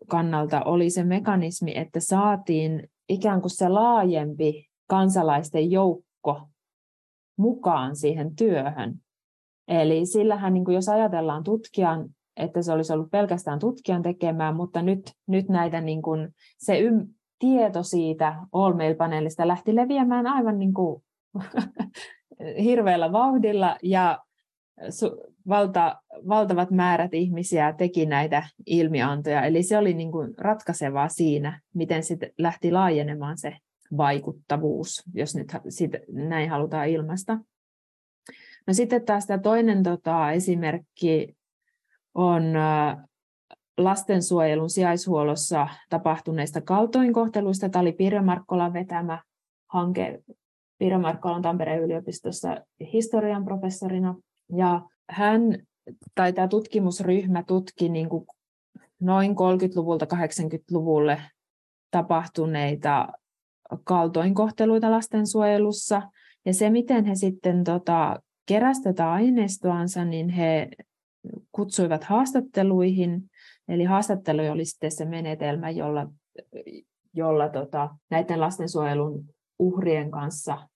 [0.09, 6.49] kannalta, oli se mekanismi, että saatiin ikään kuin se laajempi kansalaisten joukko
[7.39, 8.95] mukaan siihen työhön.
[9.69, 14.83] Eli sillähän, niin kuin jos ajatellaan tutkijan, että se olisi ollut pelkästään tutkijan tekemää, mutta
[14.83, 17.07] nyt, nyt näitä niin kuin, se ym,
[17.39, 21.03] tieto siitä All Mail-paneelista lähti leviämään aivan niin kuin
[22.65, 24.19] hirveällä vauhdilla ja
[25.49, 29.45] valta, valtavat määrät ihmisiä teki näitä ilmiantoja.
[29.45, 33.57] Eli se oli niin kuin ratkaisevaa siinä, miten sitten lähti laajenemaan se
[33.97, 37.39] vaikuttavuus, jos nyt sit näin halutaan ilmaista.
[38.67, 41.37] No sitten taas tämä toinen tota, esimerkki
[42.15, 42.43] on
[43.79, 47.69] lastensuojelun sijaishuollossa tapahtuneista kaltoinkohteluista.
[47.69, 49.23] Tämä oli Pirjo Markkolan vetämä
[49.67, 50.23] hanke
[50.79, 52.57] Pira Markko on Tampereen yliopistossa
[52.93, 54.15] historian professorina.
[54.57, 55.43] Ja hän,
[56.15, 58.27] tai tämä tutkimusryhmä tutki niin kuin
[59.01, 61.23] noin 30-luvulta 80-luvulle
[61.91, 63.09] tapahtuneita
[63.85, 66.03] kaltoinkohteluita lastensuojelussa.
[66.45, 70.69] Ja se, miten he sitten tota, keräsivät tätä aineistoansa, niin he
[71.53, 73.31] kutsuivat haastatteluihin.
[73.69, 76.11] Eli haastattelu oli sitten se menetelmä, jolla,
[77.15, 79.25] jolla tota, näiden lastensuojelun
[79.59, 80.69] uhrien kanssa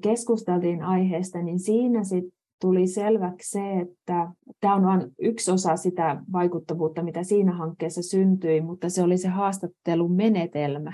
[0.00, 6.22] keskusteltiin aiheesta, niin siinä sitten tuli selväksi se, että tämä on vain yksi osa sitä
[6.32, 10.92] vaikuttavuutta, mitä siinä hankkeessa syntyi, mutta se oli se haastattelun menetelmä,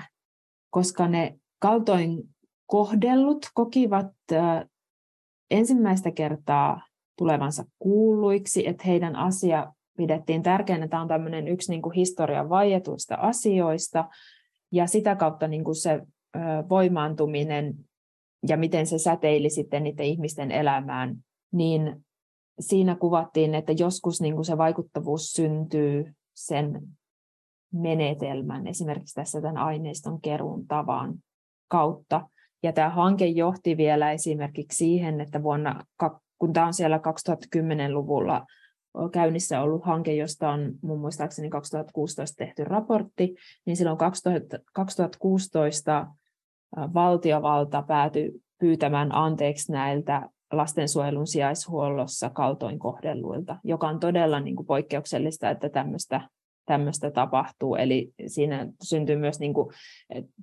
[0.69, 2.23] koska ne kaltoin
[2.65, 4.11] kohdellut kokivat
[5.51, 6.81] ensimmäistä kertaa
[7.17, 10.87] tulevansa kuulluiksi, että heidän asia pidettiin tärkeänä.
[10.87, 14.09] Tämä on tämmöinen yksi niin kuin historian vaietuista asioista,
[14.71, 16.01] ja sitä kautta niin kuin se
[16.69, 17.75] voimaantuminen
[18.47, 21.17] ja miten se säteili sitten niiden ihmisten elämään,
[21.51, 22.05] niin
[22.59, 26.81] siinä kuvattiin, että joskus niin kuin se vaikuttavuus syntyy sen
[27.73, 31.13] menetelmän, esimerkiksi tässä tämän aineiston keruun tavan
[31.67, 32.29] kautta.
[32.63, 35.83] Ja tämä hanke johti vielä esimerkiksi siihen, että vuonna,
[36.37, 38.45] kun tämä on siellä 2010-luvulla
[39.11, 43.97] käynnissä ollut hanke, josta on mun muistaakseni 2016 tehty raportti, niin silloin
[44.73, 46.07] 2016
[46.93, 55.69] valtiovalta päätyi pyytämään anteeksi näiltä lastensuojelun sijaishuollossa kaltoinkohdelluilta, joka on todella niin kuin poikkeuksellista, että
[55.69, 56.21] tämmöistä,
[56.71, 57.75] tämmöistä tapahtuu.
[57.75, 59.69] Eli siinä syntyy myös niin kuin,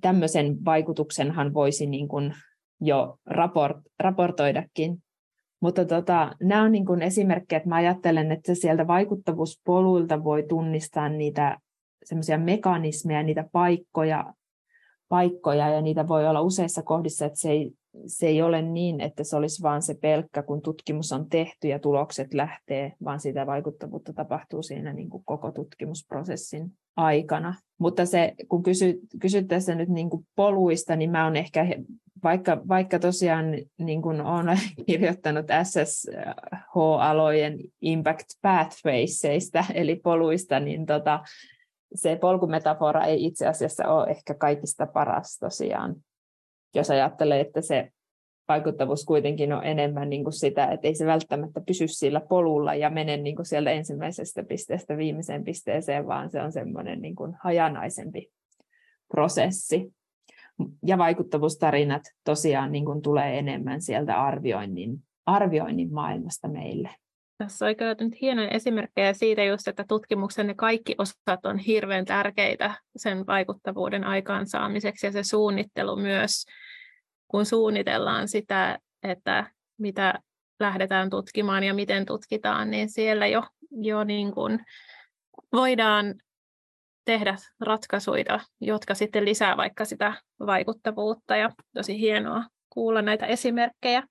[0.01, 2.33] tämmöisen vaikutuksenhan voisi niin kuin
[2.81, 4.97] jo raport, raportoidakin.
[5.61, 11.09] Mutta tota, nämä on niin kuin esimerkkejä, että mä ajattelen, että sieltä vaikuttavuuspoluilta voi tunnistaa
[11.09, 11.57] niitä
[12.03, 14.33] semmoisia mekanismeja, niitä paikkoja,
[15.09, 17.71] paikkoja ja niitä voi olla useissa kohdissa, että se ei,
[18.07, 21.79] se ei ole niin, että se olisi vain se pelkkä, kun tutkimus on tehty ja
[21.79, 27.55] tulokset lähtee, vaan sitä vaikuttavuutta tapahtuu siinä niin kuin koko tutkimusprosessin aikana.
[27.79, 31.65] Mutta se, kun kysyt, tässä nyt niin kuin poluista, niin mä olen ehkä,
[32.23, 33.45] vaikka, vaikka tosiaan
[33.77, 41.19] niin kuin olen kirjoittanut SSH-alojen Impact Pathwaysseista, eli poluista, niin tota,
[41.95, 45.95] se polkumetafora ei itse asiassa ole ehkä kaikista paras tosiaan,
[46.75, 47.91] jos ajattelee, että se
[48.47, 52.89] vaikuttavuus kuitenkin on enemmän niin kuin sitä, että ei se välttämättä pysy sillä polulla ja
[52.89, 58.31] mene niin kuin sieltä ensimmäisestä pisteestä viimeiseen pisteeseen, vaan se on semmoinen niin kuin hajanaisempi
[59.07, 59.93] prosessi.
[60.85, 66.89] Ja vaikuttavuustarinat tosiaan niin kuin tulee enemmän sieltä arvioinnin, arvioinnin maailmasta meille.
[67.43, 72.05] Tässä on kyllä nyt hienoja esimerkkejä siitä just, että tutkimuksen ne kaikki osat on hirveän
[72.05, 76.45] tärkeitä sen vaikuttavuuden aikaansaamiseksi ja se suunnittelu myös,
[77.27, 80.13] kun suunnitellaan sitä, että mitä
[80.59, 84.59] lähdetään tutkimaan ja miten tutkitaan, niin siellä jo, jo niin kuin
[85.53, 86.15] voidaan
[87.05, 90.13] tehdä ratkaisuja, jotka sitten lisää vaikka sitä
[90.45, 94.03] vaikuttavuutta ja tosi hienoa kuulla näitä esimerkkejä.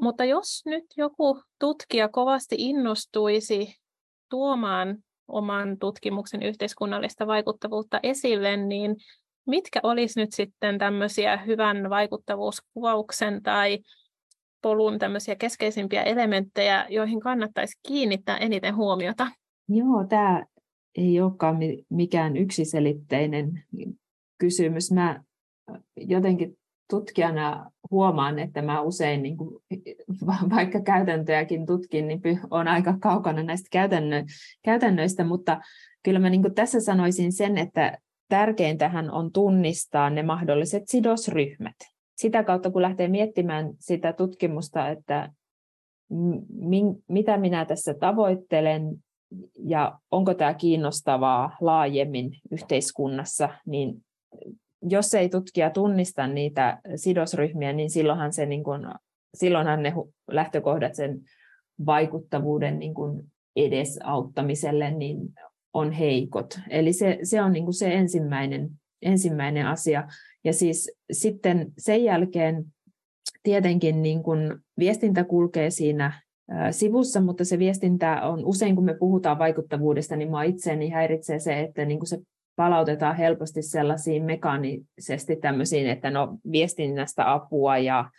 [0.00, 3.74] Mutta jos nyt joku tutkija kovasti innostuisi
[4.30, 8.96] tuomaan oman tutkimuksen yhteiskunnallista vaikuttavuutta esille, niin
[9.46, 13.78] mitkä olisi nyt sitten tämmöisiä hyvän vaikuttavuuskuvauksen tai
[14.62, 19.26] polun tämmöisiä keskeisimpiä elementtejä, joihin kannattaisi kiinnittää eniten huomiota?
[19.68, 20.44] Joo, tämä
[20.98, 21.56] ei olekaan
[21.90, 23.64] mikään yksiselitteinen
[24.38, 24.92] kysymys.
[24.92, 25.22] Mä
[25.96, 26.58] jotenkin
[26.90, 29.62] tutkijana huomaan, että mä usein, niin kuin,
[30.56, 32.20] vaikka käytäntöjäkin tutkin, niin
[32.50, 34.24] on aika kaukana näistä käytännö,
[34.64, 35.60] käytännöistä, mutta
[36.02, 41.76] kyllä mä niin kuin tässä sanoisin sen, että tärkeintähän on tunnistaa ne mahdolliset sidosryhmät.
[42.16, 45.32] Sitä kautta, kun lähtee miettimään sitä tutkimusta, että
[46.48, 48.82] min, mitä minä tässä tavoittelen
[49.58, 54.04] ja onko tämä kiinnostavaa laajemmin yhteiskunnassa, niin
[54.88, 58.86] jos ei tutkija tunnista niitä sidosryhmiä, niin silloinhan, se niin kuin,
[59.34, 59.92] silloinhan ne
[60.30, 61.20] lähtökohdat sen
[61.86, 63.22] vaikuttavuuden niin kuin
[63.56, 65.18] edesauttamiselle niin
[65.74, 66.58] on heikot.
[66.70, 68.70] Eli se, se on niin se ensimmäinen,
[69.02, 70.08] ensimmäinen asia.
[70.44, 72.64] Ja siis sitten sen jälkeen
[73.42, 76.22] tietenkin niin kuin viestintä kulkee siinä
[76.70, 81.60] sivussa, mutta se viestintä on usein, kun me puhutaan vaikuttavuudesta, niin minua itseäni häiritsee se,
[81.60, 82.18] että niin se
[82.56, 88.10] palautetaan helposti sellaisiin mekaanisesti tämmöisiin, että no viestinnästä apua ja,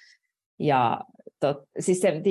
[0.59, 1.01] ja,
[1.39, 2.21] tot, siis se,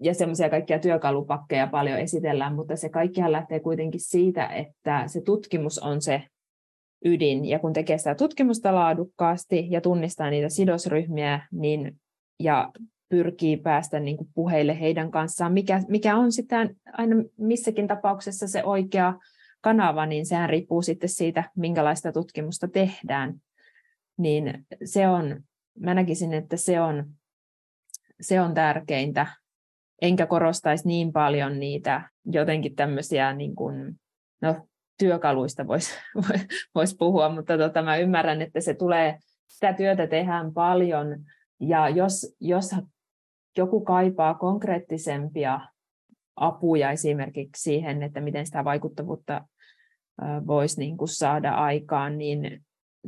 [0.00, 5.78] ja semmoisia kaikkia työkalupakkeja paljon esitellään, mutta se kaikkihan lähtee kuitenkin siitä, että se tutkimus
[5.78, 6.22] on se
[7.04, 7.44] ydin.
[7.44, 11.96] Ja kun tekee sitä tutkimusta laadukkaasti ja tunnistaa niitä sidosryhmiä, niin,
[12.40, 12.70] ja
[13.08, 18.64] pyrkii päästä niin kuin puheille heidän kanssaan, mikä, mikä on sitten aina missäkin tapauksessa se
[18.64, 19.14] oikea
[19.60, 23.34] kanava, niin sehän riippuu sitten siitä, minkälaista tutkimusta tehdään.
[24.18, 25.42] Niin se on,
[25.78, 27.10] mä näkisin, että se on,
[28.20, 29.26] se on tärkeintä,
[30.02, 34.00] enkä korostaisi niin paljon niitä jotenkin tämmöisiä niin kuin,
[34.42, 34.66] no,
[34.98, 35.94] työkaluista voisi
[36.74, 41.24] vois puhua, mutta tota, mä ymmärrän, että se tulee, sitä työtä tehdään paljon,
[41.60, 42.70] ja jos, jos
[43.56, 45.60] joku kaipaa konkreettisempia
[46.40, 49.44] apuja esimerkiksi siihen, että miten sitä vaikuttavuutta
[50.46, 52.62] voisi niin kuin saada aikaan, niin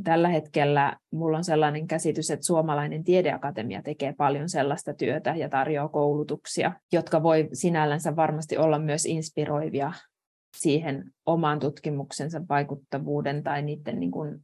[0.04, 5.88] tällä hetkellä mulla on sellainen käsitys, että suomalainen tiedeakatemia tekee paljon sellaista työtä ja tarjoaa
[5.88, 9.92] koulutuksia, jotka voi sinällänsä varmasti olla myös inspiroivia
[10.56, 14.40] siihen oman tutkimuksensa vaikuttavuuden tai niiden niin kuin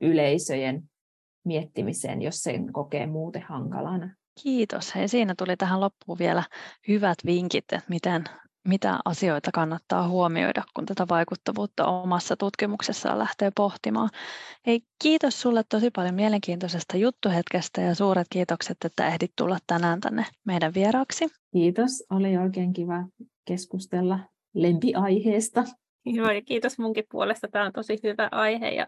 [0.00, 0.82] yleisöjen
[1.44, 4.14] miettimiseen, jos sen kokee muuten hankalana.
[4.42, 4.94] Kiitos.
[4.94, 6.42] Hei, siinä tuli tähän loppuun vielä
[6.88, 8.24] hyvät vinkit, että miten,
[8.68, 14.10] mitä asioita kannattaa huomioida, kun tätä vaikuttavuutta omassa tutkimuksessaan lähtee pohtimaan.
[14.66, 20.26] Hei, kiitos sulle tosi paljon mielenkiintoisesta juttuhetkestä ja suuret kiitokset, että ehdit tulla tänään tänne
[20.46, 21.28] meidän vieraaksi.
[21.52, 23.04] Kiitos, oli oikein kiva
[23.44, 24.18] keskustella
[24.54, 25.64] lempiaiheesta.
[26.06, 27.48] Joo, ja kiitos munkin puolesta.
[27.48, 28.86] Tämä on tosi hyvä aihe ja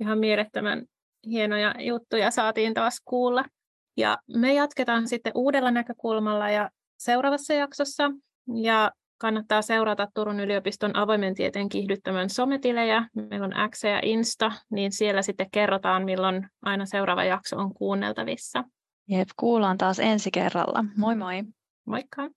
[0.00, 0.84] ihan mielettömän
[1.26, 3.44] hienoja juttuja saatiin taas kuulla.
[3.96, 8.10] Ja me jatketaan sitten uudella näkökulmalla ja seuraavassa jaksossa.
[8.62, 13.08] Ja kannattaa seurata Turun yliopiston avoimen tieteen kiihdyttämän sometilejä.
[13.30, 18.64] Meillä on X ja Insta, niin siellä sitten kerrotaan, milloin aina seuraava jakso on kuunneltavissa.
[19.08, 20.84] Jep, kuullaan taas ensi kerralla.
[20.96, 21.42] Moi moi!
[21.86, 22.30] Moikka!